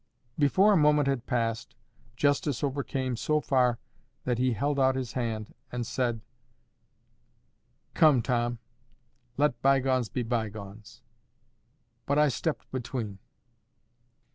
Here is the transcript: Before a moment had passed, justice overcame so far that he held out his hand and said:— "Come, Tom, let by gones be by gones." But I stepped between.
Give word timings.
Before 0.39 0.73
a 0.73 0.77
moment 0.77 1.07
had 1.07 1.27
passed, 1.27 1.75
justice 2.15 2.63
overcame 2.63 3.15
so 3.15 3.39
far 3.39 3.77
that 4.23 4.39
he 4.39 4.53
held 4.53 4.79
out 4.79 4.95
his 4.95 5.13
hand 5.13 5.53
and 5.71 5.85
said:— 5.85 6.21
"Come, 7.93 8.23
Tom, 8.23 8.57
let 9.37 9.61
by 9.61 9.79
gones 9.79 10.09
be 10.09 10.23
by 10.23 10.49
gones." 10.49 11.03
But 12.07 12.17
I 12.17 12.29
stepped 12.29 12.71
between. 12.71 13.19